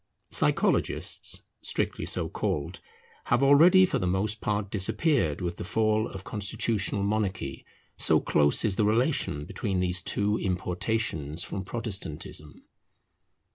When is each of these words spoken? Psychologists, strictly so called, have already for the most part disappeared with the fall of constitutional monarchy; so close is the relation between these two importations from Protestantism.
Psychologists, 0.31 1.43
strictly 1.61 2.07
so 2.07 2.27
called, 2.27 2.79
have 3.25 3.43
already 3.43 3.85
for 3.85 3.99
the 3.99 4.07
most 4.07 4.41
part 4.41 4.71
disappeared 4.71 5.41
with 5.41 5.57
the 5.57 5.63
fall 5.63 6.07
of 6.07 6.23
constitutional 6.23 7.03
monarchy; 7.03 7.63
so 7.97 8.19
close 8.19 8.65
is 8.65 8.77
the 8.77 8.83
relation 8.83 9.45
between 9.45 9.79
these 9.79 10.01
two 10.01 10.39
importations 10.39 11.43
from 11.43 11.63
Protestantism. 11.63 12.63